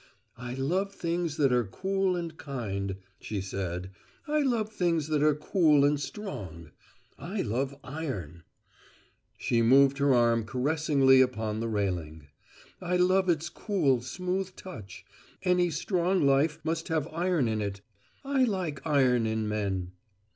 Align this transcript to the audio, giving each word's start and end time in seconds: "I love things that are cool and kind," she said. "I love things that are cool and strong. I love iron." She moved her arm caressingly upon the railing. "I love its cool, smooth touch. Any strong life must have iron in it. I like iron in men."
"I 0.39 0.55
love 0.55 0.95
things 0.95 1.37
that 1.37 1.53
are 1.53 1.63
cool 1.67 2.15
and 2.15 2.35
kind," 2.35 2.95
she 3.19 3.39
said. 3.39 3.91
"I 4.27 4.39
love 4.41 4.71
things 4.73 5.05
that 5.09 5.21
are 5.21 5.35
cool 5.35 5.85
and 5.85 5.99
strong. 5.99 6.71
I 7.19 7.43
love 7.43 7.77
iron." 7.83 8.41
She 9.37 9.61
moved 9.61 9.99
her 9.99 10.11
arm 10.11 10.43
caressingly 10.45 11.21
upon 11.21 11.59
the 11.59 11.67
railing. 11.69 12.29
"I 12.81 12.97
love 12.97 13.29
its 13.29 13.47
cool, 13.47 14.01
smooth 14.01 14.55
touch. 14.55 15.05
Any 15.43 15.69
strong 15.69 16.25
life 16.25 16.57
must 16.63 16.87
have 16.87 17.07
iron 17.09 17.47
in 17.47 17.61
it. 17.61 17.81
I 18.25 18.43
like 18.43 18.81
iron 18.83 19.27
in 19.27 19.47
men." 19.47 19.91